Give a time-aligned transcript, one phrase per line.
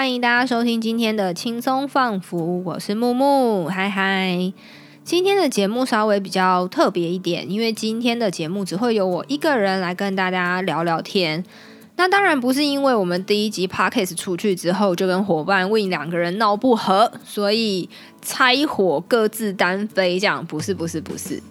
[0.00, 4.50] 欢迎大家收听今天的轻松放福，我是木木，嗨嗨。
[5.04, 11.44] 今天的节目稍微比较特别一点，因为今天的节目只会有我一个人来跟大家聊聊天。
[11.96, 17.86] 那当然不是因为我们第一集 Podcast 出去之后就跟伙伴为两个人闹不和，所以
[18.22, 21.42] 拆伙各自单飞，这样不是不是不是。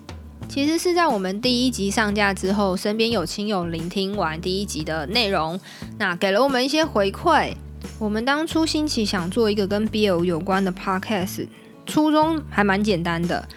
[0.48, 5.60] 其实是在我们第一集上架之后，身边有亲友聆听完第一集的内容，
[6.00, 7.54] 那给了我们一些回馈。
[7.98, 11.48] 我们当初兴起想做一个跟 BL 有关的 podcast，
[11.86, 13.48] 初衷还蛮简单的，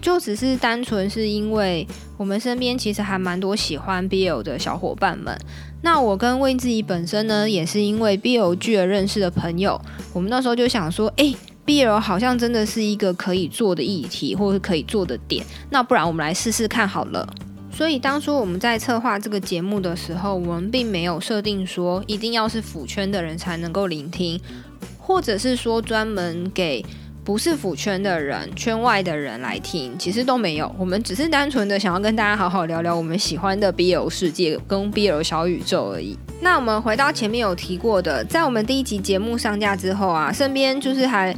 [0.00, 5.36] 就只是单纯是因为我们身边其实还蛮多喜欢 BL 的小伙伴们。
[5.82, 9.80] 那我跟魏自己本身呢，也是因为 BL 剧而认识的朋友。
[10.12, 11.32] 我们那时候就想说，哎
[11.64, 15.44] ，BL 好像真的是一个可以做的议题，或是可以做的点。
[15.70, 17.28] 那不然我们来试试看好了。
[17.76, 24.40] 所以当初我们在策划这个节目的时候，我们并没有设定说一定要是腐圈的人才能够聆听，
[24.98, 26.82] 或者是说专门给
[27.22, 30.74] 不是腐圈的人、圈外的人来听，其实都没有。
[30.78, 36.16] 我们只是单纯的想要跟大家好好聊聊我们喜欢的 BL 世界跟 BL 小宇宙而已。
[36.40, 41.36] 那我们回到前面有提过的，在我们第一集节目上架之后啊，身边就是还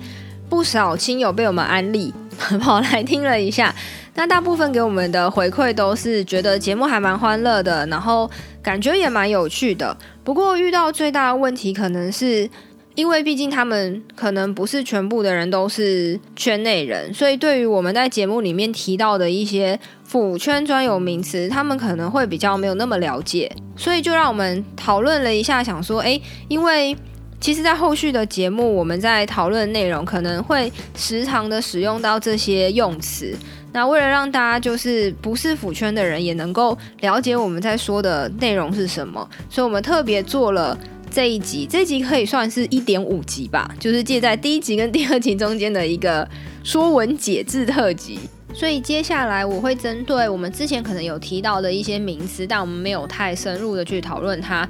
[0.49, 2.15] 不少亲友被我们安利
[2.61, 3.75] 跑来听了一下。
[4.19, 8.29] 那大部分给我们的回馈都是觉得节目还蛮欢乐的，然后
[8.61, 9.97] 感觉也蛮有趣的。
[10.25, 12.51] 不过遇到最大的问题，可能是
[12.97, 23.49] 因为毕竟他们可能不是全部的人都是圈内人，所以对于我们在节目里面提到的一些腐圈专有名词，他们可能会比较没有那么了解。
[23.77, 26.97] 所以就让我们讨论了一下，想说，诶，因为
[27.41, 33.33] 其实，在后续的节目，我们在讨论内容可能会时常的使用到这些用词。
[33.73, 40.77] 那为了让大家就是不是腐圈的人也能够了解我们在说的内容是什么，所以我们特别做了
[41.11, 46.27] 这一集，这集可以算是一点五集吧，就是借在第一集跟第二集中间的一个
[46.65, 48.19] 说文解字特辑。
[48.55, 54.67] 所以接下来我会针对我们之前可能有提到的一些名词，但我们没有太深入的去讨论它，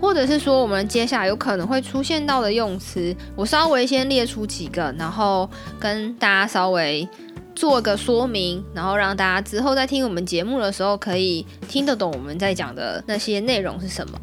[0.00, 5.50] 或者是说我们接下来有可能会出现到的用词，我稍微先列出几个，然后
[5.80, 7.06] 跟大家稍微。
[7.58, 14.16] 做个说明，然后让大家之后在听我们节目的时候可以听得懂我们在讲的那些内容是什么。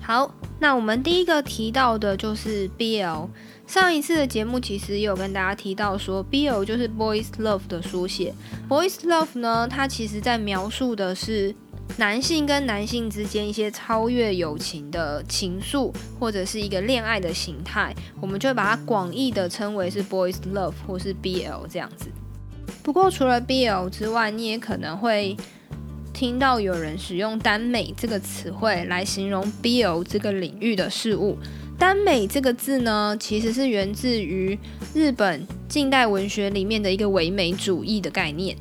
[0.00, 3.28] 好，那我们第一个提到的就是 BL。
[3.66, 8.32] 上一次的节目其实也有跟大家提到说，BL 就是 Boys Love 的缩写。
[8.68, 11.52] Boys Love 呢，它其实在描述的是
[11.96, 22.06] 男性跟男性之间一些超越友情的情愫，或者是一个恋爱的形态，我们就会把它广义的称为是 Boys Love 或是 BL 这样子。
[22.86, 25.36] 不过，除了 BL 之外，你也可能会
[26.14, 31.36] 听到有人使用“耽美”这个词汇来形容 BL 这个领域的事物。
[31.76, 34.56] 耽美这个字呢，其实是源自于
[34.94, 38.56] 日本近代文学里面的一个唯美主义的概念。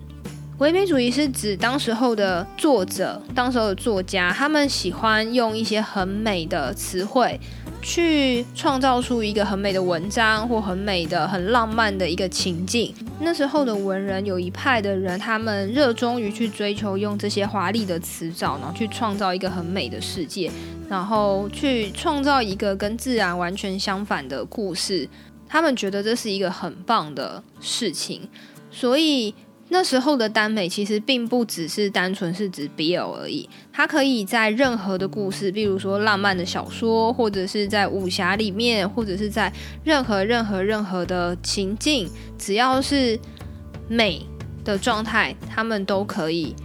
[0.57, 7.39] 唯美主义是指当时候的作者、当时候的作家，他们喜欢用一些很美的词汇。
[7.81, 12.91] 去创造出一个很美的文章，或很美的、很浪漫的一个情境。
[13.19, 20.49] 那时候的文人有一派的人，他们热衷于去追求用这些华丽的词藻，然后去创造一个很美的世界，
[20.89, 25.07] 然后去创造一个跟自然完全相反的故事。
[25.47, 28.27] 他们觉得这是一个很棒的事情，
[28.71, 29.35] 所以。
[29.69, 39.51] 那时候的耽美其实并不只是单纯是指 BL 而已，它可以在任何的故事，比如说浪漫的小说，或者是在武侠里面，或者是在
[39.83, 43.19] 任何任何任何的情境，只要是
[43.89, 44.25] 美
[44.63, 46.55] 的状态，他们都可以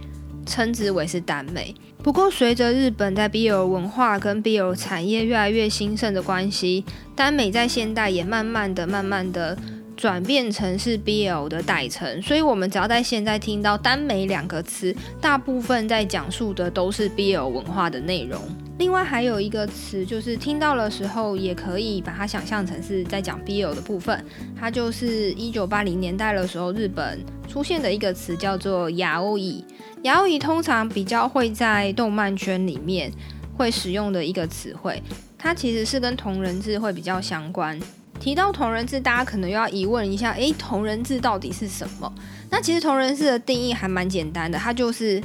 [0.45, 1.73] 称之为是耽美。
[2.03, 6.85] 不过，随着日本在 BL 文化跟 BL 产业越来越兴盛的关系，
[7.15, 9.57] 耽美在现代也慢慢的、慢慢的。
[10.01, 18.41] 转变成是 BL 的代称，所以我们只要在现在听到“耽美”两个词，大部分在讲述的都是 BL 文化的内容。
[18.79, 24.25] 另外还有一个词，就是听到的时候也可以把它想象成是在讲 BL 的部分，
[24.59, 29.63] 它就是一九八零年代的时候日本出现的一个词，叫做“牙欧乙”。
[30.01, 33.11] 牙欧乙通常比较会在动漫圈里面
[33.55, 34.99] 会使用的一个词汇，
[35.37, 37.79] 它其实是跟同人志会比较相关。
[38.21, 42.13] 提到同人志，大家可能又要疑问一下：诶，同人志到底是什么？
[42.51, 45.19] 那其实同人志的定义还蛮简单的，它就是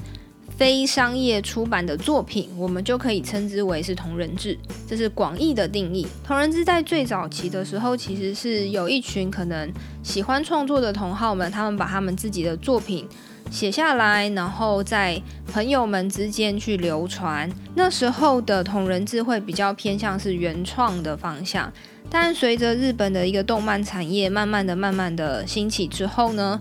[0.57, 4.59] 非商业出版的作品，我们就可以称之为是同人志，
[4.89, 6.07] 这是广义的定义。
[6.25, 9.71] 同人志在最早期的时候，其实是有一群可能
[10.03, 13.07] 喜欢创作的同好们，他们把他们自己的作品
[13.51, 15.21] 写下来，然后在
[15.53, 17.51] 朋友们之间去流传。
[17.75, 21.71] 那时候的同人志会比较偏向是原创的方向，
[22.11, 26.61] 但随着日本的一个动漫产业慢慢的、慢慢的兴起之后呢？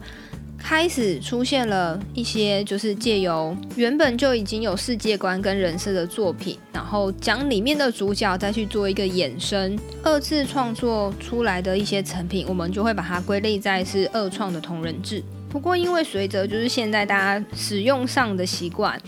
[0.57, 15.23] 开始出现了一些，就是借由原本就已经有世界观跟人设的作品，然后将里面的主角再去做一个衍生、二次创作出来的一些成品，我们就会把它归类在是二创的同人志。
[15.49, 18.99] 不过，因为随着就是现在大家使用上的习惯。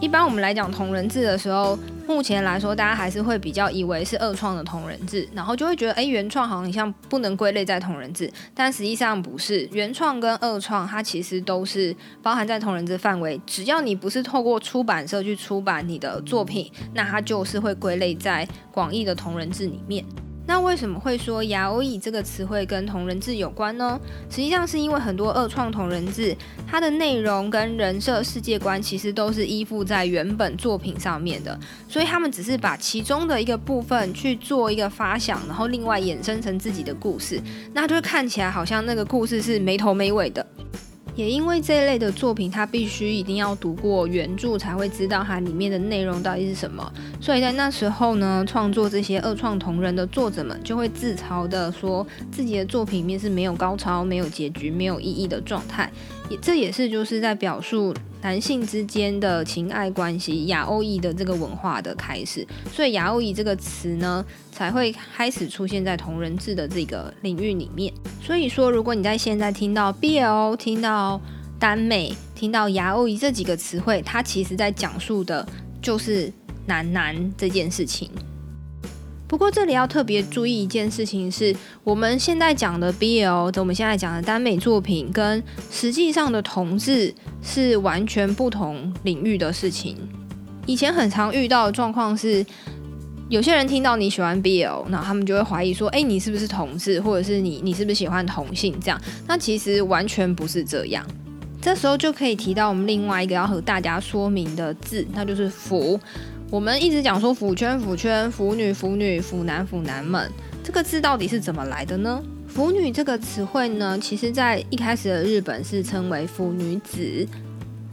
[0.00, 20.04] 一般我们来讲同人志的时候，目前来说，大家还是会比较以为是二创的同人志，然后就会觉得，哎，原创好像不能归类在同人志，但实际上不是，原创跟二创它其实都是包含在同人志范围，只要你不是透过出版社去出版你的作品，那它就是会归类在广义的同人志里面。
[20.46, 24.00] 那为什么会说“牙欧乙”这个词汇跟同人志有关呢？
[24.30, 31.58] 实际上是因为很多二创同人志，它的内容跟人设、世界观其实都是依附在原本作品上面的，
[31.88, 37.40] 所以他们只是把其中的一个部分去做一个发想，然后另外衍生成自己的故事，
[37.72, 40.46] 那就会看起来好像那个故事是没头没尾的。
[41.16, 55.90] 也因为这一类的作品，它必须一定要读过原著才会知道它里面的内容到底是什么，所以在那时候呢，创作这些二创同人的作者们就会自嘲的说，自己的作品里面是没有高潮、没有结局、没有意义的状态。
[56.28, 67.92] 也这也是就是在表述男性之间的情爱关系，亚欧裔的这个文化的开始，所以亚欧裔这个词呢才会开始出现在同人志的这个领域里面。
[68.20, 71.20] 所以说，如果你在现在听到 BL、听到
[71.60, 75.46] 耽美、听到亚欧裔这几个词汇，它其实在讲述的
[75.80, 76.32] 就是
[76.66, 78.10] 男男这件事情。
[79.28, 87.12] 不过这里要特别注意一件事情是，我们现在讲的 BL，我们现在讲的耽美作品，跟实际上的同志
[87.42, 89.96] 是完全不同领域的事情。
[90.64, 92.44] 以前很常遇到的状况是，
[93.28, 99.00] 有些人听到你喜欢 BL，那他们就会怀疑说，哎，你是不是同志，或者是你你是不是喜欢同性这样？
[99.26, 101.04] 那其实完全不是这样。
[101.66, 105.98] 这时候就可以提到我们另外一个要和大家说明的字，那就是“腐”。
[106.48, 110.30] 我们一直讲说“腐圈”“腐圈”“腐女”“腐女”“腐男”“腐男们”
[110.62, 117.26] 这个字到底是怎么来的呢？“腐女”这个词汇呢，其实在一开始的日本是称为“腐女子”。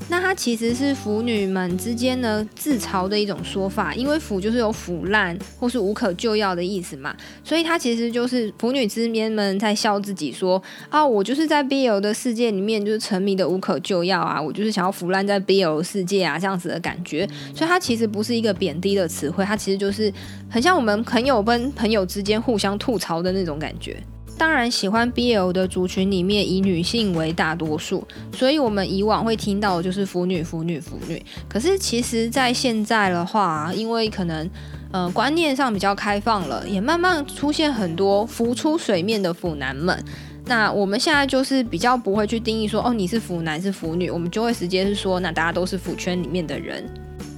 [0.10, 20.14] 那它其实是腐女们之间呢自嘲的一种说法，因为腐就是有腐烂或是无可救药的意思嘛，所以它其实就是腐女之间们在笑自己说啊，我就是在 BL 的世界里面就是沉迷的无可救药啊，我就是想要腐烂在 BL 世界啊这样子的感觉，所以它其实不是一个贬低的词汇，它其实就是
[20.50, 23.98] 很像我们朋友跟朋友之间互相吐槽的那种感觉。
[24.38, 31.24] 当然，喜欢 BL 的族群里面以女性为大多数，所以我们以往会听到的就是腐女、腐女、腐女。
[31.48, 34.50] 可是其实，在现在的话，因为可能
[34.92, 40.04] 呃观念上比较开放了，也慢慢出现很多浮出水面的腐男们。
[40.46, 46.84] 那我们现在就是比较不会去定义说，哦，你是腐男是腐女，我们就会直接是说，那大家都是腐圈里面的人，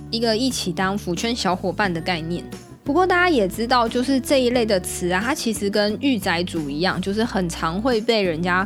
[0.09, 2.43] 一个一起当腐圈小伙伴的概念。
[2.85, 8.65] 不过大家也知道，就是这一类的词啊，它其实跟御宅族一样，就是很常会被人家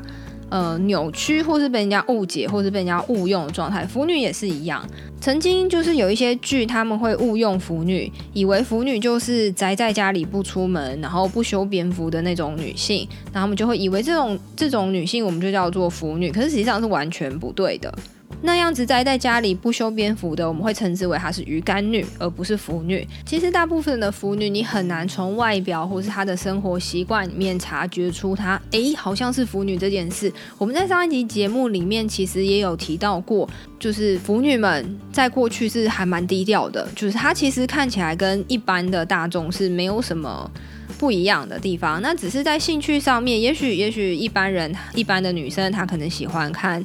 [0.49, 3.85] 呃扭曲，或是被人家误解，或是被人家误用的状态。
[3.85, 4.85] 腐女也是一样，
[5.21, 17.97] 曾经就是有一些剧，他们会误用腐女，以为腐女就是宅在家里不出门，然后不修边幅的那种女性，然后他们就会以为这种这种女性我们就叫做腐女，可是实际上是完全不对的。
[18.41, 23.05] 那样子宅在家里不修边幅的，我们会称之为她是鱼干女，而不是腐女。
[23.25, 30.31] 其实大部分的腐女，你很难从外表或是她的生活习惯里面察觉出她，诶，好像是腐女这件事。
[30.57, 40.49] 我们在上一集节目里面其实也有提到过，就是腐女们在过去是还蛮低调的，就是她其实看起来跟一般的大众是没有什么
[40.97, 42.01] 不一样的地方。
[42.01, 46.81] 那只是在兴趣上面，也许也许一般人一般的女生她可能喜欢看。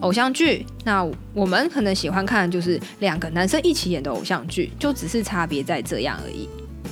[0.00, 6.48] 偶像剧，那我们可能喜欢看的就是两个男生一起演的偶像剧，就只是差别在这样而已。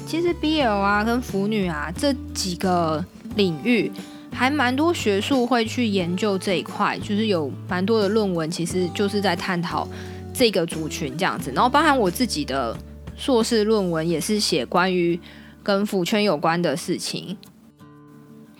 [0.07, 3.05] 其实 BL 啊跟腐女啊这几个
[3.37, 3.91] 领域，
[4.33, 9.89] 还蛮多学术会去研究这一块，就是有蛮多的论文，其实就是在探讨
[10.33, 11.51] 这个族群这样子。
[11.55, 12.77] 然后包含我自己的
[13.17, 15.19] 硕士论文，也是写关于
[15.63, 17.37] 跟腐圈有关的事情。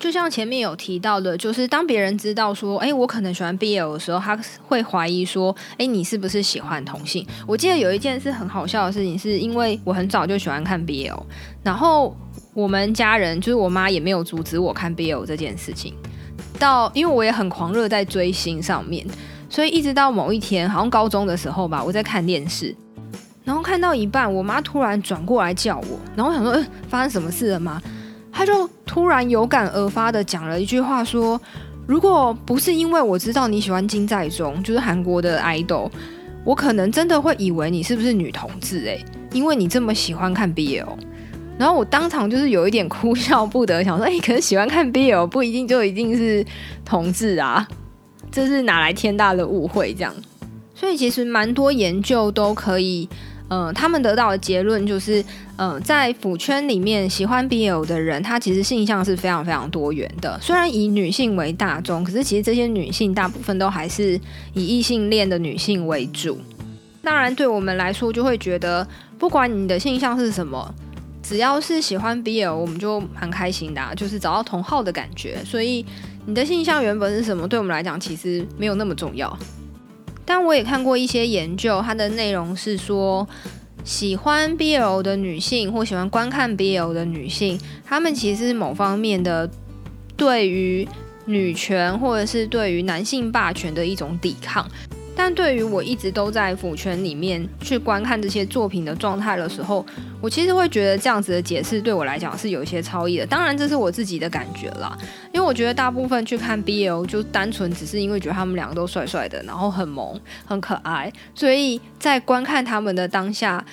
[0.05, 7.27] 就像前面有提到的，就是当别人知道说，哎，我可能喜欢 BL 的时候，他会怀疑说，哎，你是不是喜欢同性？
[7.47, 11.19] 我记得有一件是很好笑的事情，是因为我很早就喜欢看 BL，
[11.63, 12.15] 然后
[12.53, 15.95] 我们家人就是我妈也没有阻止我看 BL 这件事情。
[16.59, 19.07] 到因为我也很狂热在追星上面，
[19.49, 22.77] 所以一直到某一天，好像高中的时候吧，我在看电视，
[23.43, 27.81] 然后看到一半，我妈突然转过来叫我，然后我想说，呃，发生什么事了吗？
[28.35, 31.41] 他就突然有感而发的讲了一句话，说
[31.87, 35.89] ：“如果不是因为我知道你喜欢金在中，就是韩国的 idol，
[36.45, 40.85] 我可能真的会以为你是不是女同志诶，因为你这么喜欢看 BL。”
[41.57, 46.45] 然后我当场就是有一点哭笑不得，想说：“哎，可是喜欢看 BL 不一定就一定是
[46.85, 47.65] 同志啊，
[48.33, 50.13] 这是哪来天大的误会？”这样，
[50.75, 53.09] 所以其实蛮多研究都可以，
[53.49, 55.25] 呃，他们得到的结论就是，
[55.57, 60.39] 呃，在腐圈里面喜欢 BL 的人，他其实性向是非常非常多元的。
[60.41, 64.19] 虽然以女性为大众，可是其实这些女性大部分都还是
[64.55, 66.39] 以异性恋的女性为主。
[67.03, 68.87] 当然，对我们来说就会觉得，
[69.19, 70.75] 不管你的性向是什么。
[71.23, 75.43] 只要是喜欢 BL，我们就蛮开心的，就是找到同好的感觉。
[75.43, 75.83] 所以
[76.27, 79.35] 你的性向原本是什么，对我们来讲其实没有那么重要。
[80.25, 83.29] 但我也看过一些研究，它的内容是说，
[83.85, 89.51] 喜欢 BL 的女性或喜欢观看 BL 的女性，她们其实某方面的
[90.17, 90.89] 对于
[91.27, 94.67] 女权或者是对于男性霸权的一种抵抗。
[95.17, 99.85] 但对于我一直都在腐圈里面去观看这些作品的状态的时候，
[100.21, 103.27] 我其实会觉得这样子的解释对我来讲是有一些超意的。
[103.27, 104.97] 当然，这是我自己的感觉啦，
[105.33, 113.65] 因为我觉得大部分去看 BL 就单纯只是因为觉得他们两个都帅帅的，然后很萌、很可爱，所以在观看他们的当下，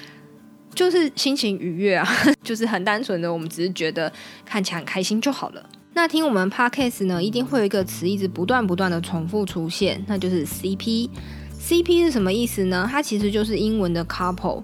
[0.76, 2.08] 就是心情愉悦啊，
[2.44, 4.12] 就是很单纯的，我们只是觉得
[4.46, 5.64] 看起来很开心就好了。
[6.02, 11.08] 那听我们 podcast 呢，一定会有一个词一直不断不断的重复出现，那就是 CP。
[11.62, 12.90] CP 是什么意思呢？
[12.92, 14.64] 它其实就是英文的 couple。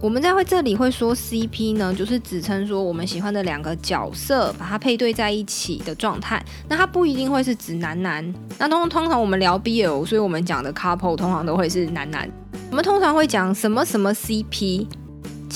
[0.00, 6.40] 我们在会这里会说 CP 呢，就是指称说我们喜欢的两个角色把它配对在一起的状态。
[6.68, 8.32] 那它不一定会是指男男。
[8.56, 12.30] 那通通常我们聊 BL，所以我们讲的 couple 通常都会是男男。
[12.70, 14.86] 我们通常会讲什么什么 CP。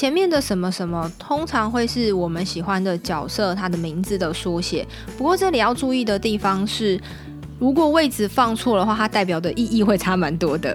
[0.00, 4.86] 前面的什么什么通常会是我们喜欢的角色，他的名字的缩写。
[5.18, 6.98] 不过这里要注意的地方是，
[7.58, 10.74] 如果位置放错的话，它代表的意义会差蛮多的。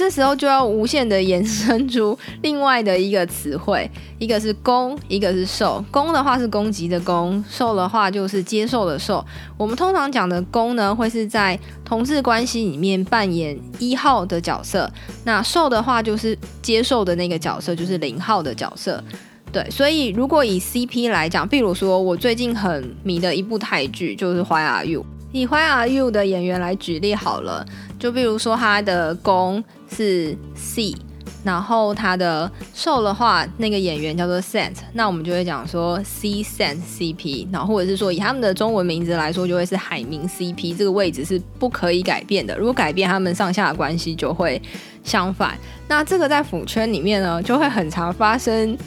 [0.00, 3.86] 这时候就要无限的延伸出另外的一个词汇，
[4.18, 5.84] 一个是攻，一个是受。
[5.90, 9.22] 攻的话是攻击的攻，受的话就是接受的受。
[9.58, 14.90] 我们通常讲的攻呢，会是在同志关系里面扮演一号的角色，
[15.24, 19.04] 那受的话就是接受的那个角色，就是零号的角色。
[19.52, 25.02] 对，所以如果以 CP 来讲，比如说我最近很迷的一部泰剧，就是《Why Are You》。
[25.32, 27.64] 以《Why Are You》的演员来举例好了，
[28.00, 29.62] 就比如说他的攻。
[29.92, 30.94] 是 C，
[31.42, 42.56] 然后他的受的话，那个演员叫做 Sent，那我们就会讲说 C Sent CP，然后或者是说以他们的中文名字来说，就会是海明 CP，这个位置是不可以改变的。
[42.56, 44.62] 如果改变他们上下的关系，就会
[45.02, 45.58] 相反。
[45.88, 48.78] 那这个在腐圈里面呢，就会很常发生。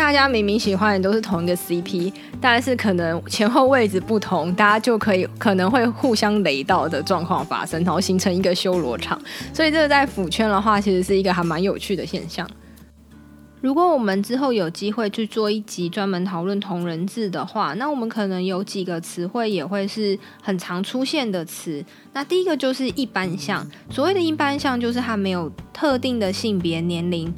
[0.00, 9.20] 大家明明喜欢的都是同一个 CP，但是可能前后位置不同，大家就可以可能会互相雷到的状况发生，然后形成一个修罗场。
[9.52, 12.48] 所以这个在腐圈的话，其实是一个还蛮有趣的现象。
[13.60, 21.84] 如果我们之后有机会去做一集专门讨论同人志的话，那我们可能有几个词汇也会是很常出现的词。
[22.14, 27.30] 那第一个就是一般项，所谓的一般项就是它没有特定的性别年龄。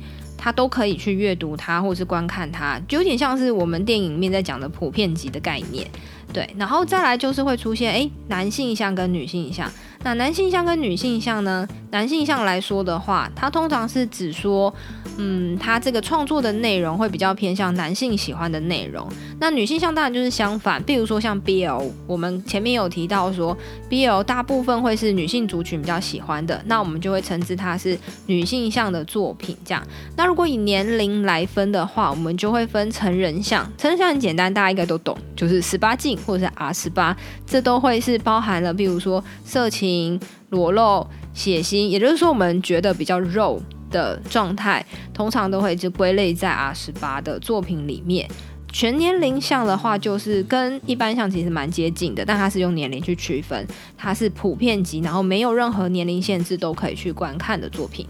[0.43, 5.87] 他都可以去阅读它，或者是观看它，就有点像是我们电影里面在讲的普遍级的概念，
[6.33, 6.45] 对。
[6.57, 9.71] 然后再来就是会出现，诶，男性向跟女性向。
[10.05, 11.67] 那男性向跟女性向呢？
[11.91, 14.73] 男性向来说的话，它通常是指说，
[15.19, 19.07] 嗯，他这个创作的内容会比较偏向男性喜欢的内容。
[19.39, 23.55] 那女性向当然就是相反，比如说像 BL，我们前面有提到说
[23.91, 29.55] ，BL 大部分会是女性族群比较喜欢的，那我们就会称之它是女性向的作品。
[29.63, 33.71] 这样，那如果以年龄来分的话，我们就会分成人向。
[33.77, 37.15] 成人向很简单，大家应该都懂，就是十八禁或者是 R 十八，
[37.47, 39.92] 这都会是包含了，比如说色情。
[40.51, 48.29] 裸露、血腥，也就是说，我们觉得比较肉的状态，通常都会就归类在 R 十八的作品里面。
[48.75, 53.67] 全年龄像的话，就是跟一般像其实蛮接近的，但它是用年龄去区分，
[53.99, 58.07] 它是普遍级，然后没有任何年龄限制都可以去观看的作品。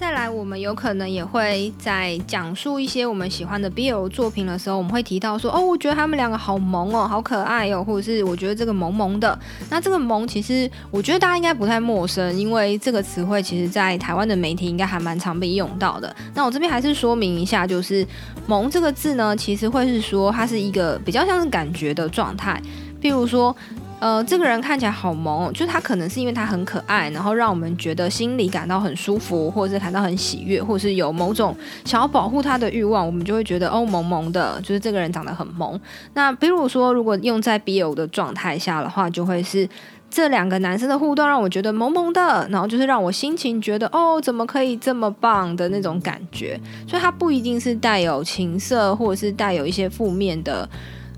[0.00, 9.38] 再来，我们有可能也会在讲述一些我们喜欢的 BL 作品的时候，我们会提到说，哦，我觉得他们两个好萌哦，好可爱哦，或者是我觉得这个萌萌的。
[9.68, 16.16] 那这个萌，其实我觉得大家应该不太陌生，因为这个词汇其实在台湾的媒体应该还蛮常被用到的。
[16.34, 18.06] 那我这边还是说明一下，就是
[18.46, 22.58] 萌这个字呢，其实会是说它是一个比较像是感觉的状态，
[23.02, 23.54] 譬如说。
[24.00, 31.54] 呃，这个人看起来好萌，就是他可能是因为他很可爱，然后让我们觉得心里感到很舒服，或者是感到很喜悦，或者是有某种
[31.84, 35.78] 想要保护他的欲望，我们就会觉得哦，萌萌的，就是这个人长得很萌。
[36.14, 39.68] 那比如说，如果用在 BL 的状态下的话，就会是
[40.08, 46.58] 这两个男生的互动让我觉得萌萌的，然后就是让我心情觉得哦，怎么可以这么棒的那种感觉。
[46.88, 50.66] 所以它不一定是带有情色，或者是带有一些负面的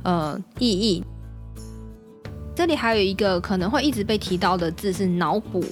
[0.03, 1.05] 呃意义。
[2.55, 5.65] 这里还有一个可能会一直被提到的字是脑补，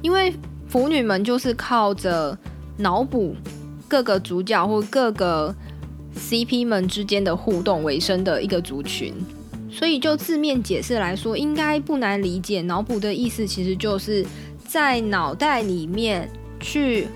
[0.00, 0.32] 因为
[0.66, 2.36] 腐女们就是靠着
[2.78, 3.36] 脑补
[3.86, 5.54] 各个主角或各个
[6.16, 9.14] CP 们之间的互动为生的一个族群，
[9.70, 12.62] 所以就字面解释来说，应该不难理解。
[12.62, 14.24] 脑补的意思其实就是
[14.66, 17.08] 在脑袋里面去。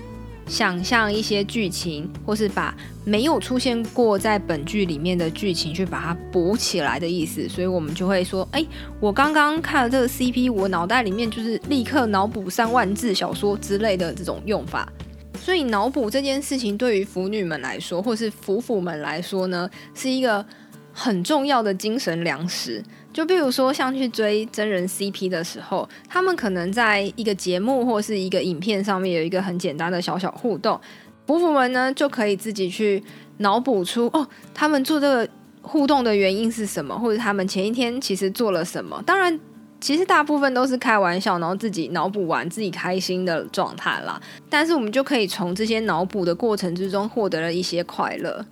[0.47, 8.65] 想象一些剧情，或是把没有出现过在本剧里面的剧情去把它补起来的意思，所以我们就会说：哎，
[8.99, 14.91] 我刚刚看了这个 CP，我脑袋里面就是立刻脑补三万字小说之类的这种用法。
[15.39, 20.43] 所以脑补这件事情对于腐女们来说，或是腐腐们来说呢，是一个
[20.91, 22.83] 很重要的精神粮食。
[23.17, 30.79] 就比如说，像去追真人 CP 的时候，他们可能在一个节目或是一个影片上面有一个很简单的小小互动，
[31.25, 33.03] 补腐们呢就可以自己去
[33.37, 35.27] 脑补出哦，他们做这个
[35.63, 39.01] 互动的原因是什么，或者他们前一天其实做了什么。
[39.03, 39.39] 当然，
[39.81, 44.21] 其实大部分都是开玩笑，然后自己脑补完自己开心的状态啦。
[44.47, 48.45] 但是我们就可以从这些脑补的过程之中获得了一些快乐。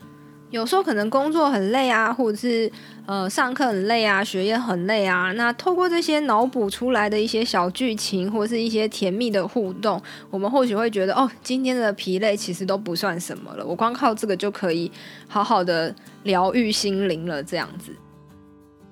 [0.56, 2.72] 有时候可能工作很累啊，或者是
[3.06, 5.34] 呃上课很累啊，学业很累啊。
[5.34, 13.66] 那透过这些脑补出来的一些小剧情，或者是一些甜蜜的互动，我们或许会觉得哦，今天的疲累其实都不算什么了。
[13.66, 14.90] 我光靠这个就可以
[15.28, 15.94] 好好的
[16.24, 17.44] 疗愈心灵了。
[17.44, 17.92] 这样子，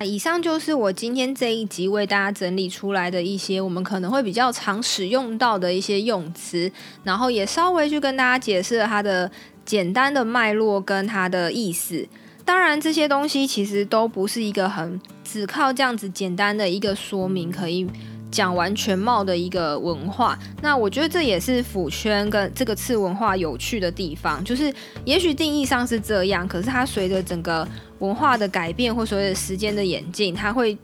[0.05, 6.69] 以上就是我今天这一集为大家整理出来的一些我们可能会比较常使用到的一些用词，
[7.06, 9.32] 然后也稍微去跟大家解释了它的。
[9.65, 12.08] 简单的脉络跟它的意思，
[12.43, 17.88] 当然这些东西其实都不是一个很只靠这样子简单的一个说明可以
[18.30, 20.38] 讲完全貌的一个文化。
[20.62, 24.73] 那我觉得这也是腐圈跟这个次文化有趣的地方，就是
[25.06, 27.67] 也许定义上是这样，可是它随着整个
[27.99, 30.78] 文化的改变或随着时间的演进，它会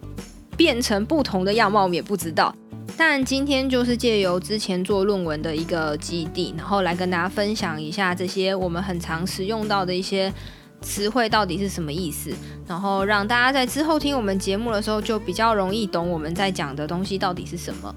[0.56, 2.56] 变成不同的样貌，我们也不知道。
[3.00, 10.30] 但今天就是借由之前做论文的一个基地，然后来跟大家分享一下这些我们很常使用到的一些
[10.82, 12.30] 词汇到底是什么意思，
[12.68, 17.96] 然后让大家在之后听我们节目的时候就比较容易懂我们在讲的东西到底是什么。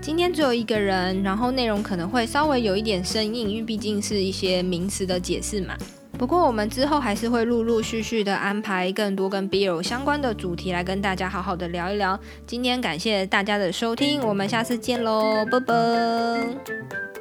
[0.00, 5.76] 今天只有一个人，然后内容可能会稍微有一点生硬，因为毕竟是一些名词的解释嘛。
[6.16, 12.18] 不过我们之后还是会陆陆续续的安排更多跟 BL 相关的主题来跟大家好好的聊一聊。
[12.46, 17.13] 今天感谢大家的收听，我们下次见喽，拜拜。